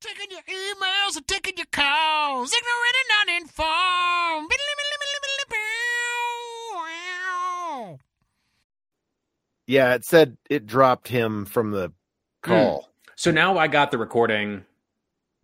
[0.00, 2.52] Taking your emails and taking your calls.
[2.52, 4.52] Ignorant and uninformed.
[9.66, 12.50] Yeah, it said it dropped him from the hmm.
[12.50, 12.88] call.
[13.16, 14.64] So now I got the recording.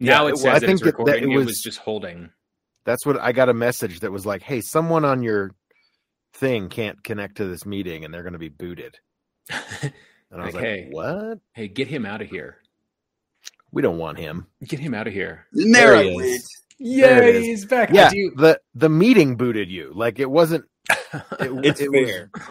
[0.01, 1.31] Now Yeah, it it- says I that think it's that- that recording.
[1.31, 2.31] it it, was, was- just holding.
[2.85, 5.53] That's what I got a message that was like, "Hey, someone on your
[6.35, 8.99] thing can't connect to this meeting, and they're going to be booted."
[10.31, 10.89] And I was like, Okay.
[10.91, 11.39] "What?
[11.53, 12.57] hey, get him out of here.
[13.75, 15.47] We don't want him." Get him out of here.
[15.53, 16.15] There there, he is.
[16.17, 16.43] went.
[16.81, 17.91] There Yay, he's back.
[17.93, 18.33] Yeah, I do.
[18.37, 19.93] the the meeting booted you.
[19.95, 20.65] Like it wasn't.
[20.91, 21.23] It,
[21.65, 22.31] It's it fair.
[22.35, 22.43] Was,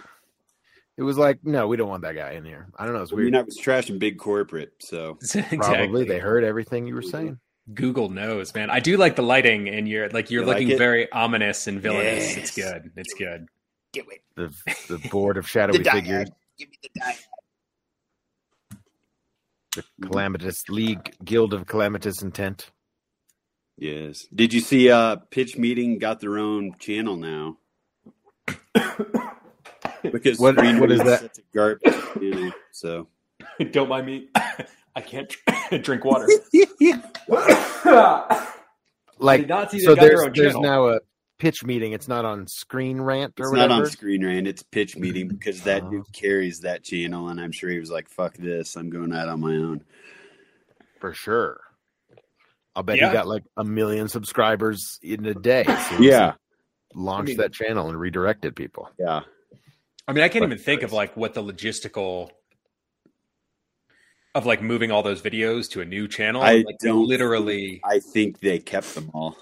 [0.97, 2.67] it was like, no, we don't want that guy in here.
[2.77, 3.01] I don't know.
[3.01, 3.25] It's I weird.
[3.31, 5.57] mean, I was trashing big corporate, so exactly.
[5.57, 7.39] Probably they heard everything you were saying.
[7.73, 8.69] Google knows, man.
[8.69, 10.77] I do like the lighting, and you're like you're You looking it?
[10.77, 12.37] very ominous and villainous.
[12.37, 12.91] It's good.
[12.95, 13.47] It's good.
[13.93, 14.21] get it.
[14.35, 14.53] The
[14.87, 16.29] the board of shadowy figures.
[16.59, 17.17] Give me the dyad.
[19.75, 22.71] The calamitous league, guild of calamitous intent.
[23.77, 24.25] Yes.
[24.33, 24.89] Did you see?
[24.91, 27.57] Uh, Pitch Meeting got their own channel now.
[30.03, 31.21] because What- Screen what is that?
[31.21, 33.07] such a garbage channel, so
[33.71, 34.27] Don't mind me.
[34.95, 35.35] I can't
[35.81, 36.27] drink water.
[39.19, 40.99] Like not see so, there's there's now a
[41.43, 41.91] pitch meeting.
[41.91, 43.51] It's not on Screen Rant or whatever.
[43.51, 43.67] it's whatever.
[43.69, 44.47] not on Screen Rant.
[44.47, 45.89] It's Pitch Meeting because that Oh.
[45.91, 49.27] dude carries that channel, and I'm sure he was like, "Fuck this, I'm going out
[49.27, 49.83] on my own."
[51.01, 51.59] for sure.
[52.77, 53.07] I'll bet Yeah.
[53.09, 55.65] he got like a million subscribers in a day.
[55.67, 56.31] as soon as Yeah,
[56.93, 58.89] he launched I mean- that channel and redirected people.
[58.97, 59.23] yeah.
[60.07, 62.29] I mean, I can't But- even think of like what the logistical
[64.33, 66.41] of like moving all those videos to a new channel.
[66.41, 67.81] I like don't literally.
[67.83, 69.35] I think they kept them all.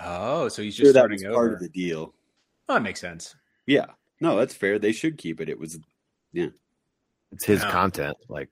[0.00, 1.34] Oh, so he's Sure, just that starting was over.
[1.34, 2.14] part of the deal.
[2.68, 3.34] Oh, that makes sense.
[3.66, 3.86] Yeah,
[4.20, 4.78] no, that's fair.
[4.78, 5.48] They should keep it.
[5.48, 5.78] It was
[6.32, 6.48] yeah.
[7.32, 7.70] It's his Yeah.
[7.70, 8.16] content.
[8.28, 8.48] Like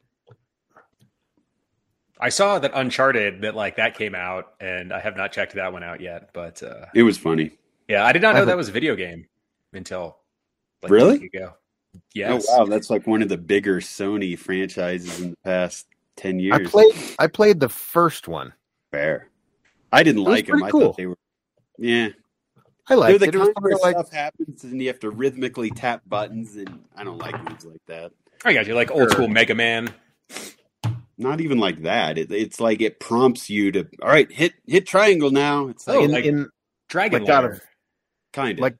[2.21, 5.73] I saw that Uncharted that like that came out, and I have not checked that
[5.73, 6.31] one out yet.
[6.33, 7.59] But uh, it was funny.
[7.89, 9.27] yeah, I did not know that was a video game
[9.73, 10.19] until
[10.83, 11.17] like, Really?
[11.17, 11.55] a week ago.
[12.15, 12.47] Yes.
[12.49, 15.87] Oh wow, that's like one of the bigger Sony franchises in the past
[16.17, 16.55] ten years.
[16.55, 18.53] I played I played the first one.
[18.93, 19.29] fair.
[19.95, 20.61] I didn't It like them.
[20.61, 21.19] pretty I thought they were.
[21.79, 22.09] Yeah,
[22.89, 23.35] I they're the it.
[23.35, 27.05] It kind kinda like stuff happens and you have to rhythmically tap buttons, and I
[27.05, 28.13] don't like moves like that.
[28.45, 28.75] I got you.
[28.75, 29.93] Like old school Mega Man.
[31.19, 32.19] Not even like that.
[32.19, 33.87] It, it's like it prompts you to.
[34.03, 35.69] All right, hit hit triangle now.
[35.69, 36.49] It's like Oh, in, like- in
[36.89, 37.61] Dragon Like God of-
[38.33, 38.77] kind of like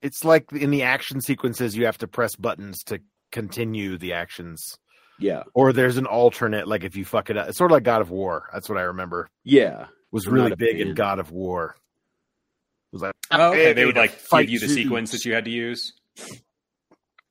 [0.00, 4.76] it's like in the action sequences you have to press buttons to continue the actions.
[5.20, 7.48] yeah, Or there's an alternate, like if you fuck it up.
[7.48, 8.48] It's sort of like God of War.
[8.52, 9.28] That's what I remember.
[9.44, 9.86] yeah.
[10.10, 10.94] Was I'm really not a big in.
[10.94, 11.76] God of War.
[12.92, 13.72] It was like Oh, okay.
[13.72, 14.74] They would like give you the Zeus.
[14.76, 15.94] sequence that you had to use.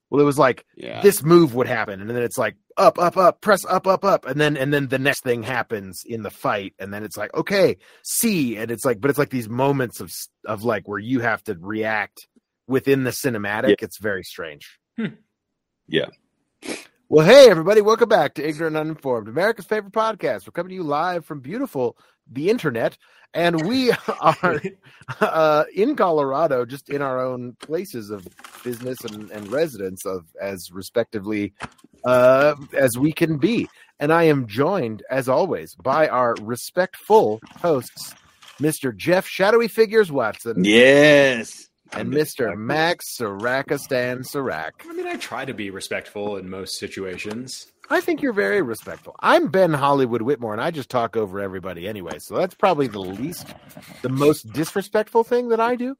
[0.09, 1.01] Well, it was like Yeah.
[1.01, 4.25] this move would happen, and then it's like up, up, up, press up, up, up,
[4.25, 7.33] and then and then the next thing happens in the fight, and then it's like
[7.33, 10.11] okay, C, and it's like, but it's like these moments of
[10.45, 12.28] of like where you have to react
[12.67, 13.69] within the cinematic.
[13.69, 13.75] Yeah.
[13.81, 14.79] It's very strange.
[14.97, 15.13] Hmm.
[15.88, 16.07] Yeah.
[17.07, 20.45] Well, hey everybody, welcome back to Ignorant Uninformed, America's favorite podcast.
[20.47, 21.97] We're coming to you live from beautiful
[22.31, 22.97] the internet,
[23.34, 24.62] and we are
[25.19, 28.28] uh, in Colorado, just in our own places of
[28.64, 31.53] business and, and residence of as respectively
[32.06, 33.68] uh, as we can be.
[34.00, 38.16] And I am joined, as always, by our respectful hosts,
[38.59, 38.96] Mr.
[38.96, 41.68] Jeff Shadowy Figures Watson Yes.
[41.94, 42.56] and Mr.
[42.58, 44.72] Max Sarakistan Sarak.
[44.90, 47.68] I mean, I try to be respectful in most situations.
[47.91, 49.18] I think you're very respectful.
[49.19, 52.19] I'm Ben Hollywood Whitmore, and I just talk over everybody anyway.
[52.19, 53.47] So that's probably the least,
[54.02, 55.97] the most disrespectful thing that I do.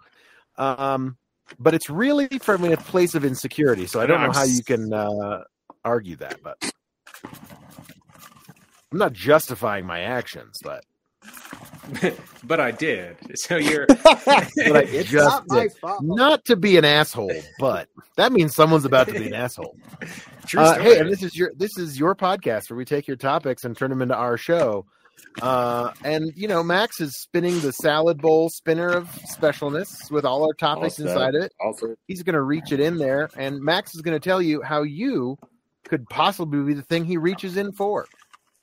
[0.58, 1.18] Um,
[1.60, 3.88] but it's really from a place of insecurity.
[3.88, 5.44] So I don't know how you can uh,
[5.84, 6.72] argue that, but
[8.92, 10.86] I'm not justifying my actions, but
[12.44, 13.18] but I did.
[13.36, 13.86] So you're.
[14.04, 16.04] but I It's just not my fault.
[16.04, 17.88] not to be an asshole, but
[18.18, 19.76] that means someone's about to be an asshole.
[20.48, 23.18] True Uh, hey, and this is your this is your podcast where we take your
[23.18, 24.86] topics and turn them into our show.
[25.42, 29.08] Uh, and you know, Max is spinning the salad bowl spinner of
[29.38, 31.54] specialness with all our topics Also- inside it.
[31.64, 34.62] Also, He's going to reach it in there, and Max is going to tell you
[34.62, 35.38] how you
[35.88, 38.08] could possibly be the thing he reaches in for.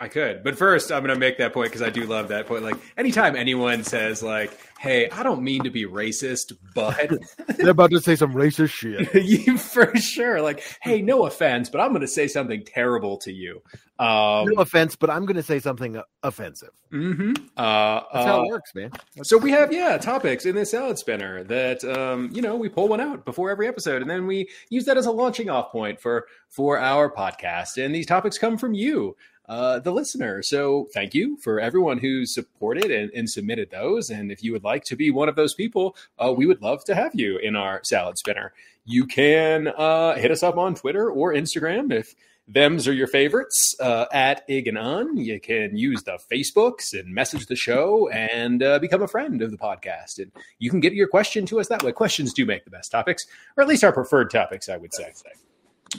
[0.01, 2.47] I could, but first I'm going to make that point because I do love that
[2.47, 2.63] point.
[2.63, 7.11] Like anytime anyone says like, "Hey, I don't mean to be racist, but,"
[7.57, 9.13] They're about to say some racist shit.
[9.25, 13.33] you for sure like, "Hey, no offense, but I'm going to say something terrible to
[13.33, 13.61] you."
[13.99, 16.71] Um, No offense, but I'm going to say something offensive.
[16.93, 17.37] mhm.
[17.57, 18.93] uh, That's how uh, it works, man.
[19.25, 22.87] So we have yeah topics in this salad spinner that um, you know we pull
[22.87, 26.01] one out before every episode, and then we use that as a launching off point
[26.01, 27.85] for for our podcast.
[27.85, 29.17] And these topics come from you.
[29.49, 30.43] Uh, the listener.
[30.43, 34.11] So thank you for everyone who supported and, and submitted those.
[34.11, 36.85] And if you would like to be one of those people, uh, we would love
[36.85, 38.53] to have you in our salad spinner.
[38.85, 42.15] You can uh, hit us up on Twitter or Instagram if
[42.51, 45.19] Them's are your favorites uh, at Ig and Un.
[45.19, 49.51] You can use the Facebooks and message the show and uh, become a friend of
[49.51, 50.19] the podcast.
[50.19, 51.93] And you can get your question to us that way.
[51.93, 55.13] Questions do make the best topics, or at least our preferred topics, I would say.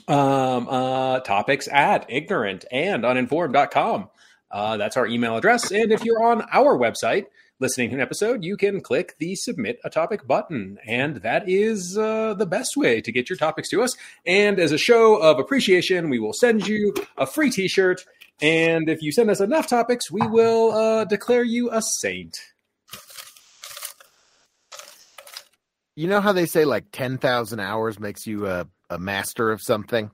[0.08, 4.10] Um, uh, topics at ignorant and uninformed.com.
[4.52, 5.72] Uh, that's our email address.
[5.72, 7.26] And if you're on our website,
[7.60, 10.78] listening to an episode, you can click the submit a topic button.
[10.86, 13.96] And that is uh, the best way to get your topics to us.
[14.26, 18.06] And as a show of appreciation, we will send you a free t shirt.
[18.42, 22.38] And if you send us enough topics, we will uh, declare you a saint.
[25.96, 30.12] You know how they say like 10,000 hours makes you a, a master of something?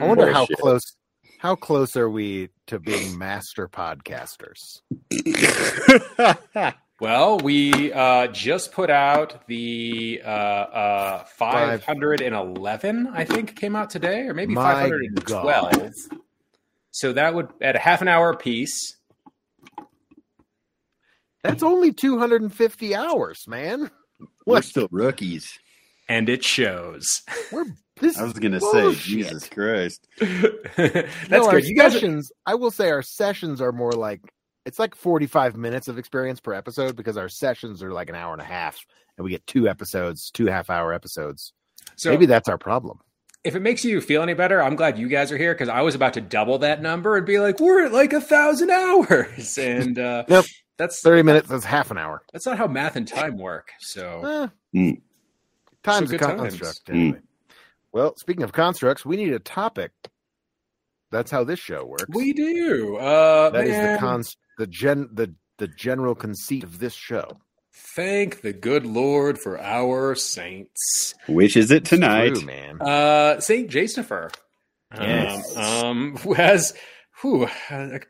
[0.00, 0.58] I wonder how Bullshit.
[0.58, 0.96] close
[1.38, 4.80] how close are we to being master podcasters?
[7.00, 14.26] Well, we uh, just put out the uh, uh, 511, I think, came out today,
[14.26, 15.44] or maybe My 512.
[15.46, 15.92] God.
[16.90, 18.98] So that would, at a half an hour piece,
[21.42, 23.90] That's only 250 hours, man.
[24.44, 24.64] We're What?
[24.66, 25.58] still rookies.
[26.10, 27.22] And it shows.
[27.50, 27.64] We're
[28.00, 28.94] this I was gonna say.
[28.94, 30.06] Jesus Christ.
[30.20, 31.68] That's no, our good.
[31.68, 34.20] You guys, are, sessions, I will say our sessions are more like
[34.66, 38.32] it's like 45 minutes of experience per episode because our sessions are like an hour
[38.32, 38.78] and a half
[39.16, 41.52] and we get two episodes, two half hour episodes.
[41.96, 42.98] so Maybe that's our problem.
[43.44, 45.80] if it makes you feel any better, I'm glad you guys are here because I
[45.82, 49.56] was about to double that number and be like, we're at like a thousand hours,
[49.76, 50.44] and uh, Nope.
[50.78, 51.48] that's 30 minutes.
[51.48, 52.22] That's half an hour.
[52.32, 53.70] that's not how math and time work.
[53.80, 54.20] So
[54.74, 55.00] Eh, Mm.
[55.82, 56.40] Time's So a good times.
[56.40, 57.18] construct anyway.
[57.92, 59.92] Well, speaking of constructs, we need a topic.
[61.10, 62.04] That's how this show works.
[62.14, 62.96] we do.
[62.96, 67.40] Uh, That is man, the cons the gen the the general conceit of this show.
[67.96, 71.14] Thank the good Lord for our saints.
[71.28, 72.34] Which is it tonight?
[72.34, 72.80] True, man.
[72.80, 74.30] Uh, Saint Josepher.
[74.98, 75.56] Yes.
[75.56, 76.74] Um, um, who has
[77.22, 78.00] who a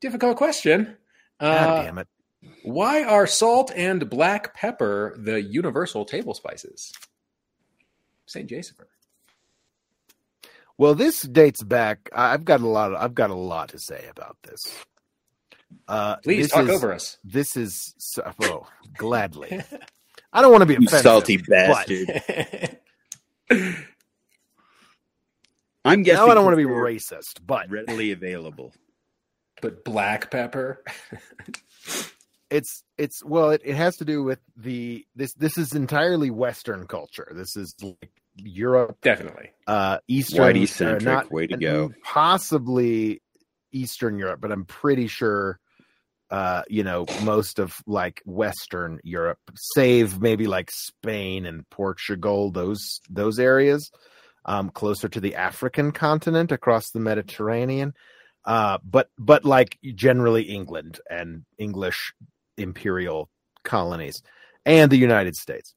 [0.00, 0.96] difficult question.
[1.40, 2.08] God Uh, damn it.
[2.62, 6.92] Why are salt and black pepper the universal table spices?
[8.26, 8.88] Saint Josepher.
[10.78, 12.08] Well, this dates back.
[12.14, 12.92] I- I've got a lot.
[12.92, 14.64] Of, I've got a lot to say about this.
[15.88, 17.18] Uh, Please this talk is, over us.
[17.24, 18.66] This is so- oh,
[18.96, 19.60] gladly.
[20.32, 22.78] I don't want to be You offensive, salty but bastard.
[25.84, 28.72] I'm guessing Now I don't want to be racist, but readily available.
[29.60, 30.82] but black pepper.
[32.52, 35.34] it's it's well, it, it has to do with the this.
[35.34, 37.32] This is entirely Western culture.
[37.34, 39.50] This is like Europe, Definitely.
[39.66, 41.02] uh, Eastern, Whitey uh, centric.
[41.02, 41.92] not Way to go.
[42.04, 43.22] possibly
[43.72, 45.58] Eastern Europe, but I'm pretty sure
[46.32, 53.02] uh, you know, most of like Western Europe, save maybe like Spain and Portugal, those
[53.10, 53.90] those areas,
[54.46, 57.92] um, closer to the African continent across the Mediterranean.
[58.46, 62.14] Uh, but but like generally England and English
[62.62, 63.28] imperial
[63.64, 64.22] colonies
[64.64, 65.74] and the United States.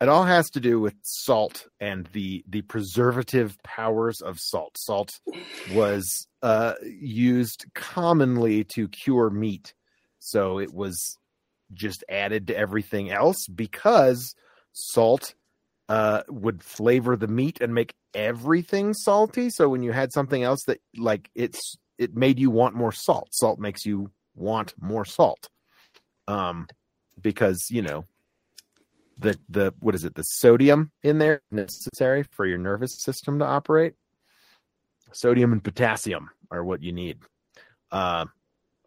[0.00, 4.76] It all has to do with salt and the the preservative powers of salt.
[4.76, 5.20] Salt
[5.72, 9.74] was uh, used commonly to cure meat,
[10.18, 11.18] so it was
[11.72, 14.34] just added to everything else because
[14.72, 15.34] salt
[15.88, 19.50] uh, would flavor the meat and make everything salty.
[19.50, 23.28] So when you had something else that like it's it made you want more salt.
[23.32, 25.48] Salt makes you want more salt,
[26.28, 26.66] um,
[27.20, 28.04] because you know
[29.18, 33.44] the the what is it the sodium in there necessary for your nervous system to
[33.44, 33.94] operate.
[35.12, 37.18] Sodium and potassium are what you need.
[37.90, 38.26] Uh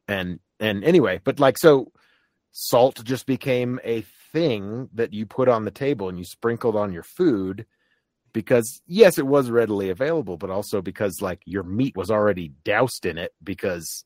[0.08, 1.92] and and anyway but like so
[2.52, 4.02] salt just became a
[4.32, 7.66] thing that you put on the table and you sprinkled on your food
[8.34, 13.06] because yes it was readily available but also because like your meat was already doused
[13.06, 14.06] in it because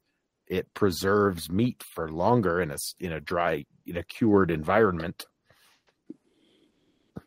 [0.50, 5.26] it preserves meat for longer in a in a dry in a cured environment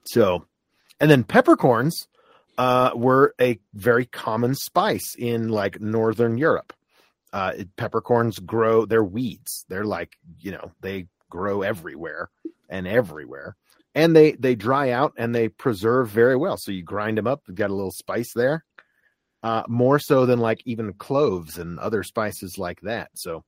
[0.05, 0.47] so,
[1.01, 2.09] and then peppercorns
[2.59, 6.73] uh, were a very common spice in like northern Europe.
[7.33, 9.65] Uh, peppercorns grow; they're weeds.
[9.69, 12.31] They're like you know they grow everywhere
[12.69, 13.57] and everywhere,
[13.95, 16.57] and they they dry out and they preserve very well.
[16.59, 18.65] So you grind them up; you've got a little spice there.
[19.43, 23.11] Uh, more so than like even cloves and other spices like that.
[23.15, 23.43] So,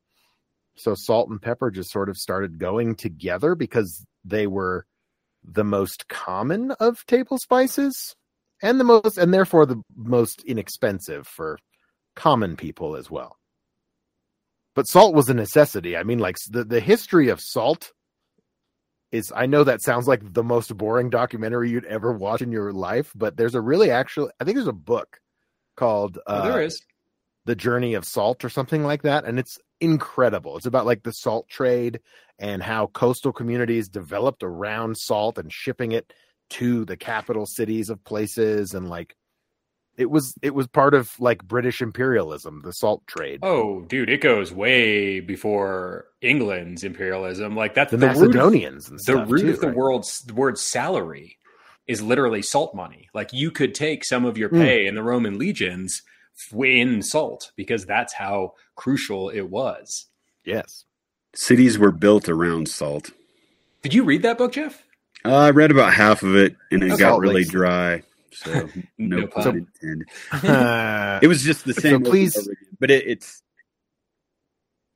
[0.75, 4.87] so salt and pepper just sort of started going together because they were
[5.45, 8.17] the most common of table spices
[8.63, 11.59] and the most and therefore the most inexpensive for
[12.17, 13.37] common people as well.
[14.75, 15.97] But salt was a necessity.
[15.97, 17.93] I mean, like the, the history of salt
[19.13, 22.73] is I know that sounds like the most boring documentary you'd ever watch in your
[22.73, 25.21] life, but there's a really actual I think there's a book
[25.77, 26.81] called uh, Oh, there is.
[27.47, 29.25] The Journey of Salt or something like that.
[29.25, 30.57] And it's incredible.
[30.57, 32.01] It's about like the salt trade
[32.39, 36.13] and how coastal communities developed around salt and shipping it
[36.51, 39.15] to the capital cities of places and like
[39.97, 43.41] it was it was part of like British imperialism, the salt trade.
[43.43, 47.55] Oh, dude, it goes way before England's imperialism.
[47.55, 49.77] Like that's the, the, root of- Macedonians and the root too, of the right?
[49.77, 51.39] world's the word salary
[51.87, 53.09] is literally salt money.
[53.15, 54.61] Like you could take some of your Mm.
[54.61, 56.03] pay in the Roman legions
[56.53, 60.07] in salt because that's how crucial it was.
[60.45, 60.85] Yes.
[61.35, 63.11] Cities were built around salt.
[63.83, 64.83] Did you read that book, Jeff?
[65.25, 67.49] Uh, I read about half of it, and it That's got really Lake.
[67.51, 68.03] dry.
[68.33, 69.57] So no, No pun pun.
[69.83, 70.09] intended.
[70.33, 71.97] Uh, It was just the same.
[71.97, 72.77] over please- and over again.
[72.81, 73.43] but it, it's.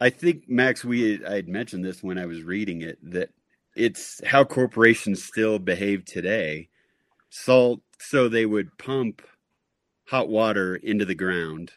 [0.01, 3.31] I think Max, we I had mentioned this when I was reading it that
[3.75, 6.69] it's how corporations still behave today.
[7.31, 9.23] Salt, so they would pump
[10.09, 11.73] hot water into the ground,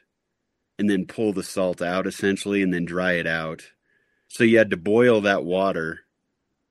[0.80, 3.64] and then pull the salt out essentially, and then dry it out.
[4.28, 6.02] So you had to boil that water,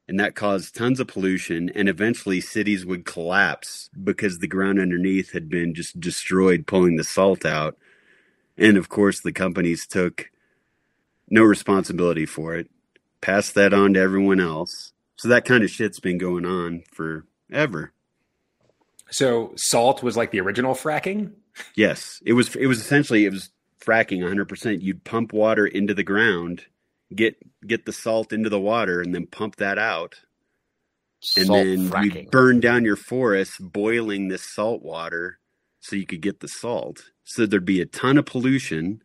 [0.09, 1.69] and that caused tons of pollution.
[1.69, 7.05] And eventually, cities would collapse because the ground underneath had been just destroyed pulling the
[7.05, 7.77] salt out.
[8.57, 10.31] And of course, the companies took
[11.29, 12.71] no responsibility for it,
[13.21, 14.93] passed that on to everyone else.
[15.17, 17.93] So that kind of shit's been going on forever.
[19.11, 21.33] So salt was like the original fracking.
[21.75, 22.55] Yes, it was.
[22.57, 23.51] It was essentially it was
[23.85, 24.49] fracking 100.
[24.49, 26.67] percent You'd pump water into the ground,
[27.15, 27.37] get
[27.67, 30.21] get the salt into the water, and then pump that out.
[31.37, 32.15] and salt then fracking.
[32.25, 35.39] you burn down your forest boiling this salt water
[35.81, 39.03] so you could get the salt so there'd be a ton of pollution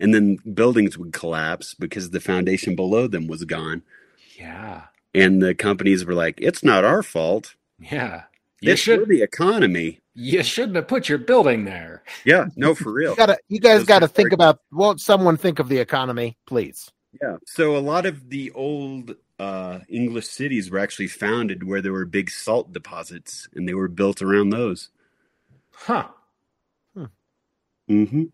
[0.00, 3.82] and then buildings would collapse because the foundation below them was gone
[4.38, 4.82] Yeah,
[5.14, 8.24] and the companies were like it's not our fault yeah.
[8.64, 12.02] You it's for should the economy you shouldn't have put your building there.
[12.24, 14.60] yeah no for real You gotta, you guys got to think very- about.
[14.70, 16.90] Won't someone think of the economy, please?
[17.22, 21.92] yeah so a lot of the old uh, english cities were actually founded where there
[21.92, 24.90] were big salt deposits and they were built around those
[25.72, 26.08] Huh.
[27.90, 28.24] mm-hmm.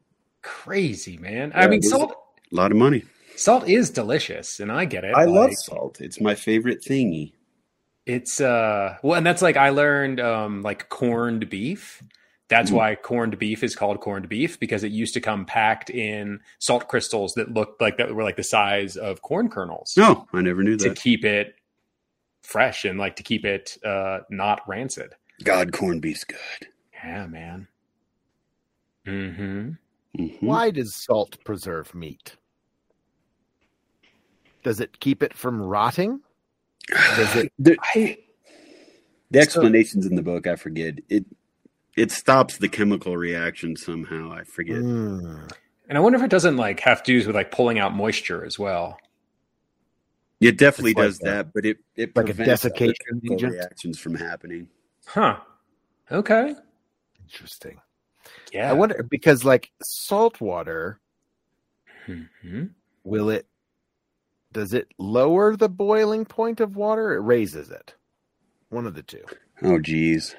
[0.42, 1.52] Crazy, man.
[1.54, 2.12] Yeah, I mean, salt
[2.52, 3.04] a lot of money
[3.37, 5.14] salt is delicious, and I get it.
[5.14, 7.32] i love salt it's my favorite thingy
[8.07, 12.02] It's uh well, and that's like I learned um like corned beef.
[12.49, 12.75] That's Mm.
[12.75, 16.88] why corned beef is called corned beef because it used to come packed in salt
[16.88, 20.64] crystals that looked like that were like the size of corn kernels No, I never
[20.64, 20.97] knew that.
[20.97, 21.54] to keep it
[22.42, 25.14] fresh and like to keep it uh not rancid.
[25.45, 26.69] God, corned beef's good.
[26.92, 27.69] Yeah, man.
[29.07, 29.71] Mm-hmm.
[30.19, 30.42] Mhm.
[30.42, 32.35] Why does salt preserve meat?
[34.64, 36.21] Does it keep it from rotting?
[36.90, 37.52] Does it?
[37.59, 38.18] The, I
[39.30, 40.94] the explanations in the book, I forget.
[41.09, 41.25] It
[41.97, 44.32] it stops the chemical reaction somehow.
[44.32, 44.78] I forget.
[44.78, 45.50] Mm.
[45.88, 48.44] and I wonder if it doesn't like have to do with like pulling out moisture
[48.44, 48.99] as well.
[50.40, 53.20] It definitely It's like does a- that, but it it like a prevents other desiccation
[53.30, 53.52] agent?
[53.52, 54.68] reactions from happening.
[55.06, 55.38] Huh.
[56.11, 56.54] Okay.
[57.25, 57.80] Interesting.
[58.52, 58.70] Yeah.
[58.70, 61.00] I wonder because like salt water,
[62.06, 62.64] hmm
[63.04, 63.47] will it?
[64.52, 67.14] Does it lower the boiling point of water?
[67.14, 67.95] It raises it.
[68.69, 69.25] One of the two.
[69.62, 70.35] Oh, geez.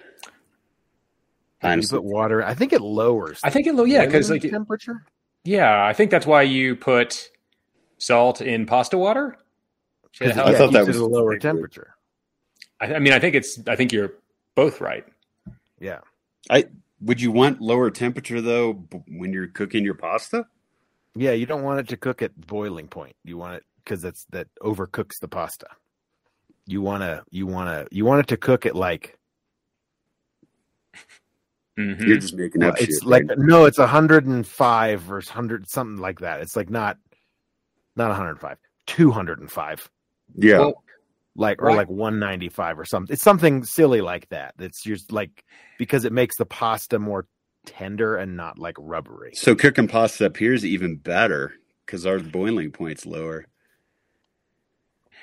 [1.63, 2.43] If you put water.
[2.43, 3.39] I think it lowers.
[3.43, 5.05] I think it lo- yeah, because boiling like temperature.
[5.43, 7.29] Yeah, I think that's why you put
[7.99, 9.37] salt in pasta water.
[10.19, 11.41] Yeah, I thought that was a lower the big word.
[11.41, 11.95] temperature.
[12.79, 13.59] I, I mean, I think it's.
[13.67, 14.13] I think you're
[14.55, 15.05] both right.
[15.79, 15.99] Yeah.
[16.49, 16.65] I
[16.99, 18.73] would you want lower temperature though
[19.07, 20.47] when you're cooking your pasta?
[21.15, 23.15] Yeah, you don't want it to cook at boiling point.
[23.23, 25.67] You want it because that's that overcooks the pasta.
[26.65, 29.17] You wanna you wanna you want it to cook at like
[31.77, 32.05] Mhm.
[32.05, 33.05] You're just making well, up it's shit.
[33.05, 33.37] like right?
[33.37, 36.39] no, it's hundred and five or hundred something like that.
[36.41, 36.97] It's like not
[37.97, 38.57] not hundred and five,
[38.87, 39.89] two hundred and five,
[40.35, 40.59] yeah.
[40.59, 40.83] Well,
[41.35, 43.13] like or Why- like one ninety five or something.
[43.13, 44.53] It's something silly like that.
[44.59, 45.43] It's just like
[45.77, 47.25] because it makes the pasta more
[47.65, 49.31] tender and not like rubbery.
[49.35, 51.53] So cooking pasta up here is even better
[51.85, 53.45] because our boiling point's lower.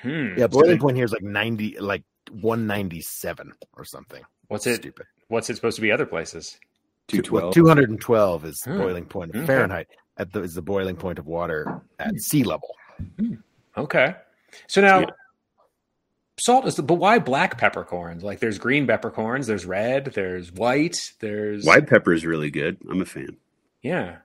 [0.01, 0.33] Hmm.
[0.37, 4.23] Yeah, boiling point here is like ninety, like one ninety seven or something.
[4.47, 4.75] What's it?
[4.77, 5.05] Stupid.
[5.27, 5.91] What's it supposed to be?
[5.91, 6.59] Other places.
[7.07, 7.53] Two twelve.
[7.53, 8.77] Two hundred and twelve is Hmm.
[8.77, 9.47] boiling point of Okay.
[9.47, 9.87] Fahrenheit.
[10.17, 12.75] At the is the boiling point of water at sea level.
[13.77, 14.15] Okay.
[14.67, 15.05] So now, Yeah.
[16.39, 16.83] salt is the.
[16.83, 18.23] But why black peppercorns?
[18.23, 19.47] Like, there's green peppercorns.
[19.47, 20.05] There's red.
[20.13, 20.97] There's white.
[21.19, 22.77] There's White pepper is really good.
[22.89, 23.37] I'm a fan.
[23.81, 24.17] Yeah.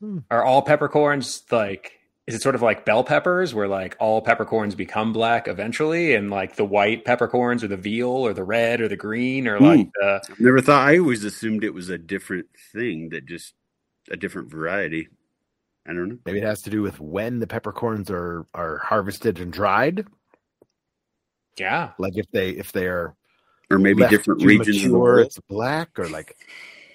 [0.00, 0.18] Hmm.
[0.30, 1.97] Are all peppercorns like?
[2.28, 6.30] Is it sort of like bell peppers, where like all peppercorns become black eventually, and
[6.30, 9.88] like the white peppercorns or the veal or the red or the green or like
[9.94, 10.86] the I've never thought.
[10.86, 13.54] I always assumed it was a different thing that just
[14.10, 15.08] a different variety.
[15.86, 16.18] I don't know.
[16.26, 20.06] Maybe it has to do with when the peppercorns are are harvested and dried.
[21.56, 23.14] yeah Like if they if they are
[23.70, 26.36] Or maybe left different too regions of the mature, it's black or like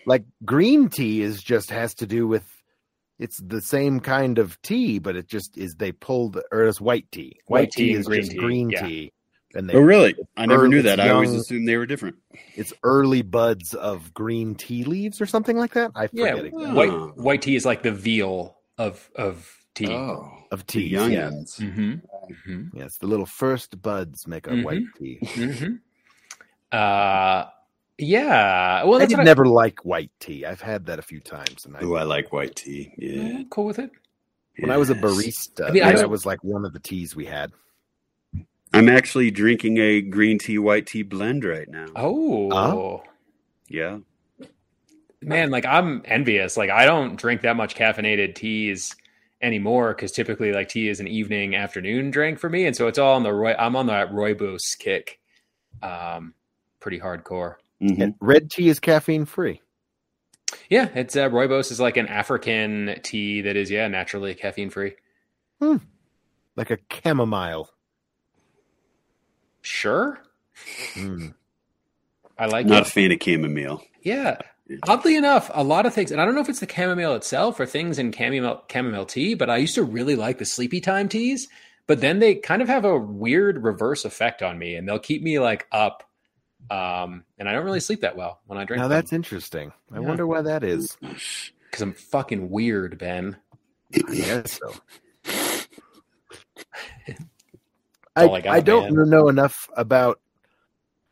[0.05, 2.47] like green tea is just has to do with
[3.23, 7.07] it's the same kind of tea, but it just is they pulled or it's white
[7.11, 7.37] tea.
[7.47, 8.85] White, White tea tea is green just tea, green yeah.
[8.85, 9.11] tea,
[9.55, 10.13] and they Oh, really?
[10.35, 10.99] I never early- knew it's that.
[10.99, 12.17] I always assumed they were different.
[12.55, 15.91] it's early buds of green tea leaves or something like that.
[15.95, 16.75] I yeah forget exactly.
[16.75, 17.13] white Oh.
[17.15, 19.35] white tea is like the veal of of
[19.73, 19.87] tea.
[19.87, 20.87] Oh, of tea.
[20.87, 21.57] young Yeah, ones.
[21.57, 21.93] hmm
[22.45, 24.63] hmm yes, the little first buds make a Mhm.
[24.65, 25.17] white tea.
[25.23, 25.75] hmm
[26.71, 27.45] Uh,
[27.97, 28.83] yeah.
[28.83, 30.45] Well, I that's did what never like white tea.
[30.45, 32.91] I've had that a few times, and I, Oh, I like white tea.
[32.93, 33.43] I, Yeah.
[33.49, 33.91] cool with it.
[34.59, 36.79] when I was a barista, I mean, I that don't- was like one of the
[36.79, 37.51] teas we had.
[38.75, 41.85] I'm actually drinking a green tea white tea blend right now.
[41.95, 43.03] Oh, Uh-huh.
[43.67, 43.99] Yeah.
[45.21, 46.57] man, like I'm envious.
[46.57, 48.95] Like I don't drink that much caffeinated teas
[49.41, 52.97] anymore because typically like tea is an evening afternoon drink for me, and so it's
[52.99, 53.53] all on the Roy.
[53.57, 55.19] I'm on that rooibos kick,
[55.81, 56.33] um,
[56.79, 57.55] pretty hardcore.
[57.83, 58.15] Mhm.
[58.21, 59.61] Red tea is caffeine free.
[60.69, 64.93] Yeah, it's uh, rooibos is like an African tea that is yeah naturally caffeine free.
[66.55, 67.69] like a chamomile.
[69.61, 70.19] Sure,
[70.93, 71.33] Mm.
[72.37, 72.87] I like Not it.
[72.87, 73.81] a fan of chamomile.
[74.01, 74.37] Yeah.
[74.87, 77.59] Oddly enough, a lot of things, and I don't know if it's the chamomile itself
[77.59, 81.09] or things in chamomile, chamomile tea, but I used to really like the sleepy time
[81.09, 81.47] teas.
[81.87, 85.21] But then they kind of have a weird reverse effect on me, and they'll keep
[85.21, 86.09] me like up.
[86.69, 89.71] Um, and I don't really sleep that well when I drink Now them that's interesting.
[89.91, 90.07] I Yeah.
[90.07, 90.97] wonder why that is.
[91.01, 93.37] because I'm fucking weird, Ben.
[93.95, 94.73] I guess so.
[98.15, 99.09] I I, got, I don't man.
[99.09, 100.19] know enough about.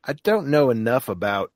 [0.04, 1.52] I don't know enough about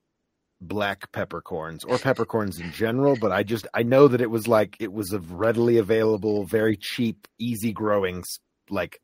[0.61, 4.77] black peppercorns or peppercorns in general, but I just I know that it was like
[4.79, 9.01] it was a readily available, very cheap, easy growing s- like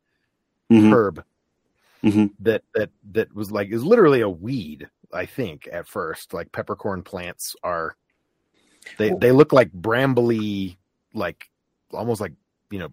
[0.72, 0.94] Mhm.
[0.94, 1.24] herb
[2.04, 2.32] Mhm.
[2.40, 4.90] that that that was like is literally a weed.
[5.14, 7.96] I think at first, like peppercorn plants are
[8.98, 10.78] they they look like brambly,
[11.14, 11.50] like
[11.92, 12.34] almost like
[12.70, 12.90] you know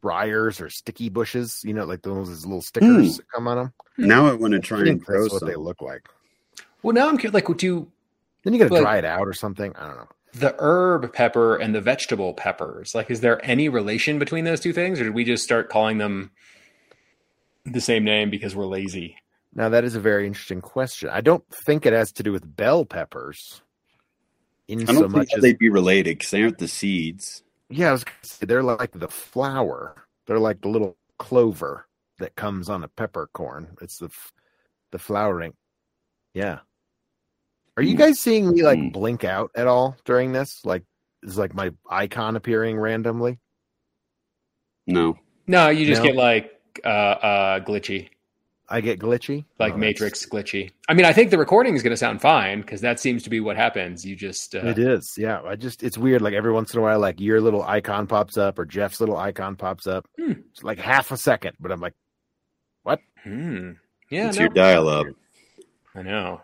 [0.00, 1.62] briars or sticky bushes.
[1.64, 3.72] You know, like those little stickers that come on them.
[3.96, 5.48] Now I want to try and think grow what some.
[5.48, 6.08] they look like.
[6.82, 7.90] Well, now I'm curious, like, would you
[8.42, 9.74] Then you got to Like- dry it out or something.
[9.76, 10.08] I don't know.
[10.32, 12.94] the herb pepper and the vegetable peppers?
[12.94, 15.98] Like, is there any relation between those two things, or did we just start calling
[15.98, 16.30] them
[17.64, 19.16] the same name because we're lazy?
[19.54, 21.08] Now that is a very interesting question.
[21.08, 23.62] I don't think it has to do with bell peppers.
[24.68, 27.42] In I so don't much think as they'd be related because they aren't the seeds.
[27.68, 30.06] yeah, I was gonna say, they're like the flower.
[30.26, 31.86] They're like the little clover
[32.20, 33.76] that comes on a peppercorn.
[33.82, 34.32] It's the f-
[34.92, 35.54] the flowering.
[36.34, 36.60] Yeah.
[37.76, 37.98] Are you Hmm.
[37.98, 38.88] guys seeing me like Hmm.
[38.90, 40.64] blink out at all during this?
[40.64, 40.84] Like
[41.24, 43.40] is like my icon appearing randomly?
[44.86, 45.18] No.
[45.48, 46.08] No, you just No.
[46.08, 48.08] get like uh, uh, glitchy,
[48.68, 50.70] I get glitchy, like Oh, that's- Matrix glitchy.
[50.88, 53.30] I mean, I think the recording is going to sound fine because that seems to
[53.30, 54.04] be what happens.
[54.04, 55.40] You just uh, It is, yeah.
[55.42, 56.22] I just it's weird.
[56.22, 59.16] Like every once in a while, like your little icon pops up or Jeff's little
[59.16, 60.06] icon pops up.
[60.18, 60.32] Hmm.
[60.52, 61.94] It's like half a second, but I'm like,
[62.84, 63.00] what?
[63.24, 63.72] hmm.
[64.10, 65.06] yeah, it's no, your dial up.
[65.94, 66.40] I know,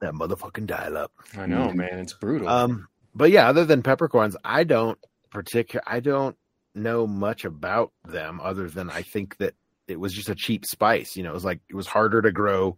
[0.00, 1.10] that motherfucking dial up.
[1.36, 1.74] I know, Mhm.
[1.74, 2.48] man, it's brutal.
[2.48, 4.98] Um, but yeah, other than peppercorns, I don't
[5.30, 5.82] particular.
[5.86, 6.36] I don't
[6.76, 9.54] know much about them other than I think that
[9.88, 11.16] it was just a cheap spice.
[11.16, 12.76] You know, it was like it was harder to grow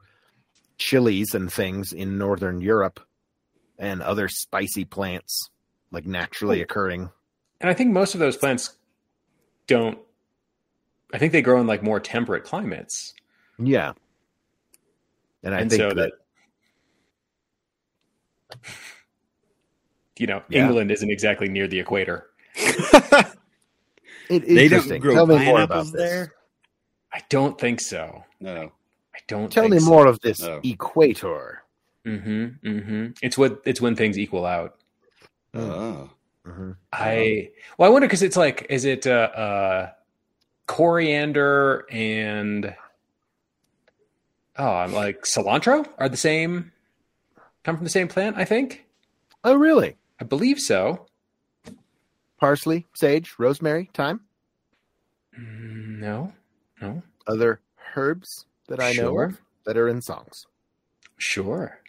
[0.79, 3.01] chilies and things in northern Europe
[3.79, 5.51] and other spicy plants
[5.91, 7.11] like naturally occurring.
[7.61, 8.77] and I think most of those plants
[9.67, 9.99] don't.
[11.13, 13.15] I think they grow in like more temperate climates.
[13.59, 13.95] Yeah,
[15.43, 16.13] and I and think so that
[18.51, 18.61] that
[20.19, 20.67] you know Yeah.
[20.67, 22.27] England isn't exactly near the equator.
[24.29, 26.11] it, They don't grow Tell me more about pineapples this.
[26.11, 26.33] there?
[27.13, 28.25] I don't think so.
[28.41, 28.73] No.
[29.15, 29.87] I don't Tell think me so.
[29.91, 30.61] more of this Oh.
[30.63, 31.63] equator.
[32.07, 32.67] Mm-hmm.
[32.69, 33.07] Mm-hmm.
[33.23, 34.77] It's what it's when things equal out.
[35.55, 36.11] Oh.
[36.47, 36.77] Mhm.
[36.93, 39.91] I well, I wonder because it's like, is it uh, uh,
[40.67, 42.75] coriander and
[44.57, 46.73] oh, I'm like cilantro are the same,
[47.65, 48.37] come from the same plant?
[48.39, 48.85] I think.
[49.45, 49.97] Oh, really?
[50.21, 51.07] I believe so.
[52.39, 54.21] Parsley, sage, rosemary, thyme,
[55.39, 56.33] Mm, No,
[56.81, 57.61] no, other
[57.97, 60.47] herbs that I know of that are in songs.
[61.17, 61.81] sure.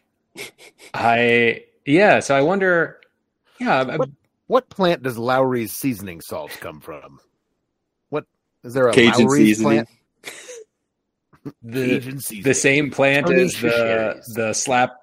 [0.94, 2.20] I yeah.
[2.20, 3.00] So I wonder.
[3.60, 4.10] Yeah, I- What-
[4.48, 7.20] What plant does Lawry's seasoning salts come from?
[8.10, 8.26] What
[8.64, 9.86] is there a Cajun Lawry's seasoning.
[9.86, 9.90] plant?
[11.64, 14.26] The the same plant Tony as the Fisheries.
[14.36, 14.96] the slap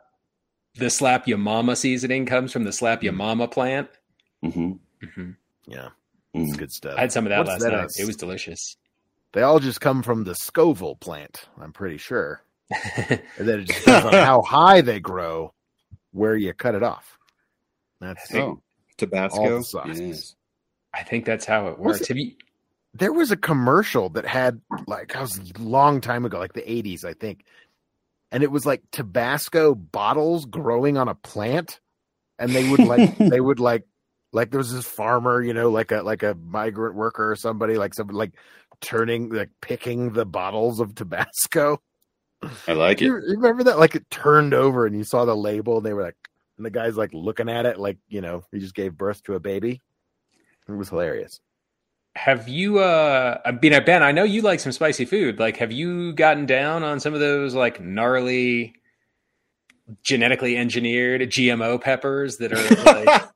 [0.74, 3.88] the slap your mama seasoning comes from the slap your mama plant.
[4.42, 4.72] hmm
[5.14, 5.30] hmm
[5.66, 5.88] Yeah,
[6.34, 6.56] Mm.
[6.58, 6.94] good stuff.
[6.96, 7.84] I had some of that What's last that night.
[7.84, 7.98] as?
[7.98, 8.76] It was delicious.
[9.32, 11.46] They all just come from the Scoville plant.
[11.60, 12.42] I'm pretty sure.
[13.08, 15.52] And then it just depends on how high they grow,
[16.12, 17.18] where you cut it off.
[18.00, 18.62] That's think- all
[18.96, 19.58] Tabasco.
[19.58, 20.00] the sauces.
[20.00, 20.34] Yes.
[20.94, 22.08] I think that's how it Was works.
[22.08, 22.32] Have you?
[22.94, 26.62] there was a commercial that had like I was a long time ago, like the
[26.62, 27.44] 80s, I think.
[28.32, 31.80] And it was like Tabasco bottles growing on a plant.
[32.38, 33.84] And they would like they would like
[34.32, 37.76] like there was this farmer, you know, like a like a migrant worker or somebody,
[37.76, 38.32] like some like
[38.80, 41.80] turning like picking the bottles of Tabasco.
[42.68, 43.06] I like it.
[43.06, 43.78] You, you remember that?
[43.78, 46.16] Like it turned over and you saw the label and they were like
[46.56, 49.34] and the guy's like looking at it like, you know, he just gave birth to
[49.34, 49.80] a baby.
[50.68, 51.40] It was hilarious.
[52.16, 52.78] Have you?
[52.78, 55.38] uh I mean, Ben, I know you like some spicy food.
[55.38, 58.74] Like, have you gotten down on some of those like gnarly,
[60.02, 63.24] genetically engineered GMO peppers that are like?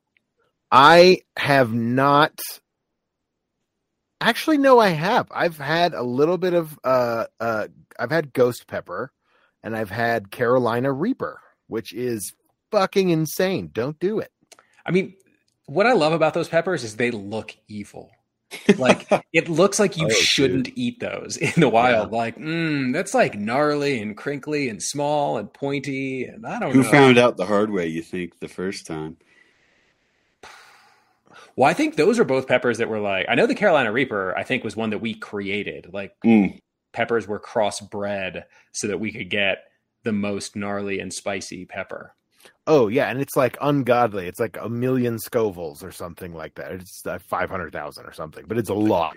[0.71, 2.39] I have not.
[4.19, 5.27] Actually, no, I have.
[5.31, 6.77] I've had a little bit of.
[6.83, 7.67] Uh, uh,
[7.99, 9.11] I've had ghost pepper,
[9.63, 12.33] and I've had Carolina Reaper, which is
[12.71, 13.69] fucking insane.
[13.73, 14.31] Don't do it.
[14.85, 15.15] I mean,
[15.65, 18.11] what I love about those peppers is they look evil.
[18.77, 22.11] Like it looks like you Oh, shouldn't eat those in the wild.
[22.11, 26.81] Like, mm, that's like gnarly and crinkly and small and pointy, and I don't Who
[26.81, 26.89] know.
[26.91, 27.87] found out the hard way?
[27.87, 29.17] You think the first time?
[31.55, 33.25] Well, I think those are both peppers that were like.
[33.29, 34.35] I know the Carolina Reaper.
[34.37, 35.89] I think was one that we created.
[35.93, 36.59] Like Mm.
[36.93, 39.65] peppers were crossbred so that we could get
[40.03, 42.15] the most gnarly and spicy pepper.
[42.65, 44.27] Oh yeah, and it's like ungodly.
[44.27, 46.71] It's like a million Scovilles or something like that.
[46.71, 49.15] It's like five hundred thousand or something, but it's a lot.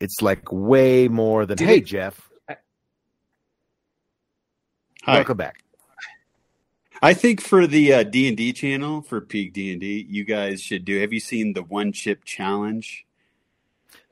[0.00, 1.56] It's like way more than.
[1.56, 2.56] Did hey it- Jeff, Hi.
[5.06, 5.62] welcome back.
[7.04, 10.24] I think for the uh, D and D channel for Peak D and D, you
[10.24, 11.00] guys should do.
[11.00, 13.04] Have you seen the one chip challenge?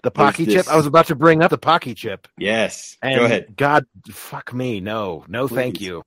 [0.02, 0.68] The Paqui this- chip.
[0.68, 2.26] I was about to bring up the Paqui chip.
[2.36, 2.96] Yes.
[3.02, 3.54] And Go ahead.
[3.56, 4.80] God, fuck me.
[4.80, 6.04] No, no, thank you.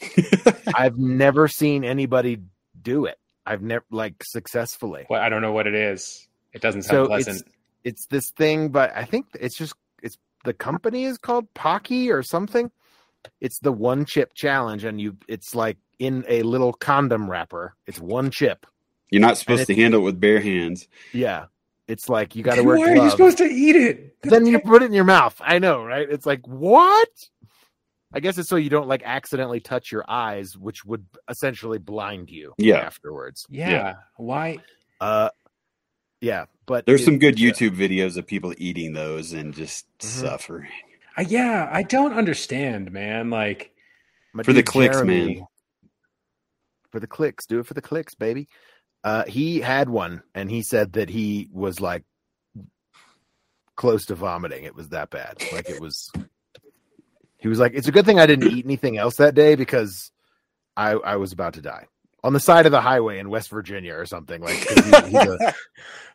[0.74, 2.40] I've never seen anybody
[2.82, 3.18] do it.
[3.46, 5.06] I've never like successfully.
[5.08, 6.28] Well, I don't know what it is.
[6.52, 7.36] It doesn't So sound pleasant.
[7.40, 7.48] it's
[7.84, 12.22] it's this thing, but I think it's just it's the company is called Paqui or
[12.22, 12.70] something.
[13.40, 17.74] It's the one chip challenge, and you it's like in a little condom wrapper.
[17.86, 18.66] It's one chip.
[19.10, 20.88] You're not supposed to handle it with bare hands.
[21.12, 21.46] Yeah,
[21.86, 24.16] it's like you got to wear Why are you supposed to eat it?
[24.22, 25.38] then you put it in your mouth.
[25.44, 26.08] I know, right?
[26.10, 27.08] It's like what?
[28.14, 32.30] I guess it's so you don't like accidentally touch your eyes, which would essentially blind
[32.30, 32.52] you.
[32.58, 32.76] Yeah.
[32.78, 33.46] Afterwards.
[33.48, 33.70] Yeah.
[33.70, 33.94] Yeah.
[34.16, 34.58] Why?
[35.00, 35.30] Uh,
[36.20, 40.04] yeah, but There's it- some good YouTube videos of people eating those and just Mhm.
[40.04, 40.68] suffering.
[41.16, 43.28] I, yeah, I don't understand, man.
[43.30, 43.74] Like,
[44.32, 45.46] my For the clicks, Jeremy- man.
[46.92, 48.48] For the clicks, do it for the clicks, baby.
[49.02, 52.04] Uh, he had one, and he said that he was like
[53.76, 54.64] close to vomiting.
[54.64, 55.42] It was that bad.
[55.52, 56.10] Like it was.
[57.38, 60.12] He was like, "It's a good thing I didn't eat anything else that day because
[60.76, 61.86] I I was about to die
[62.22, 65.52] on the side of the highway in West Virginia or something." Like he- he's a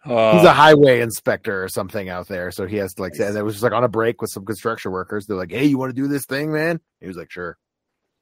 [0.06, 3.16] uh, he's a highway inspector or something out there, so he has to like.
[3.16, 5.26] say- And it was just like on a break with some construction workers.
[5.26, 7.58] They're like, "Hey, you want to do this thing, man?" He was like, "Sure."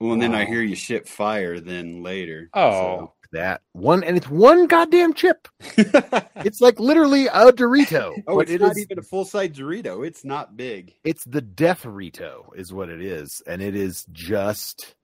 [0.06, 2.50] Well, and then I hear you shit fire then later.
[2.54, 5.48] oh, That one, and it's one goddamn chip.
[6.46, 8.14] It's like literally a Dorito.
[8.28, 10.06] oh, it's it not is- even a full size Dorito.
[10.06, 10.94] It's not big.
[11.04, 14.96] It's the Death Rito, is what it is, and it is just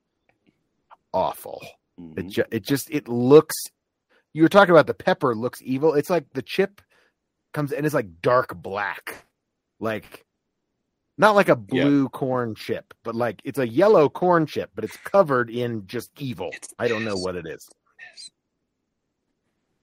[1.12, 1.60] awful.
[2.00, 2.18] Mhm.
[2.18, 3.54] It ju- it just it looks.
[4.32, 5.94] You were talking about the pepper looks evil.
[5.94, 6.80] It's like the chip
[7.52, 9.26] comes and it's like dark black,
[9.80, 10.24] like
[11.22, 11.84] not like a Yeah.
[11.84, 16.10] blue corn chip, but like it's a yellow corn chip, but it's covered in just
[16.20, 16.50] evil.
[16.52, 17.70] It's I don't know what it is.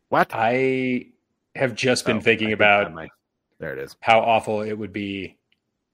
[0.09, 0.29] What?
[0.33, 1.07] I
[1.55, 3.09] have just been Oh, thinking think about that might-
[3.59, 3.95] there it is.
[4.01, 5.37] how awful it would be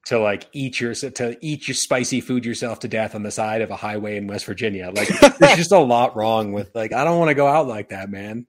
[0.06, 3.62] to like eat your to eat your spicy food yourself to death on the side
[3.62, 4.92] of a highway in West Virginia.
[4.94, 5.08] Like,
[5.40, 8.10] there's just a lot wrong with like I don't want to go out like that,
[8.10, 8.46] man.